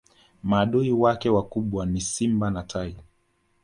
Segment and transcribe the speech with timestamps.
[0.43, 2.95] maadui wake wakubwa ni simba na tai